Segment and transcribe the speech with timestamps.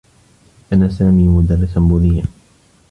[0.69, 2.25] كان سامي مدرّسا بوذيّا.